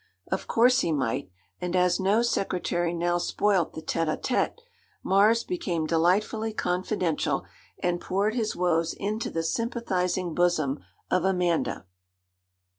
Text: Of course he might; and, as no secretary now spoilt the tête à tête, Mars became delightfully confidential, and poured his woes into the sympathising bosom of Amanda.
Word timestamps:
Of 0.31 0.47
course 0.47 0.79
he 0.79 0.91
might; 0.91 1.29
and, 1.59 1.75
as 1.75 1.99
no 1.99 2.23
secretary 2.23 2.91
now 2.91 3.19
spoilt 3.19 3.73
the 3.73 3.83
tête 3.83 4.07
à 4.07 4.19
tête, 4.19 4.55
Mars 5.03 5.43
became 5.43 5.85
delightfully 5.85 6.53
confidential, 6.53 7.45
and 7.83 8.01
poured 8.01 8.33
his 8.33 8.55
woes 8.55 8.95
into 8.95 9.29
the 9.29 9.43
sympathising 9.43 10.33
bosom 10.33 10.79
of 11.11 11.23
Amanda. 11.23 11.85